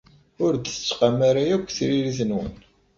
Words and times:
Ur 0.45 0.53
d-tettqam 0.55 1.19
ara 1.29 1.43
akk 1.55 1.67
tririt-nwen. 1.77 2.51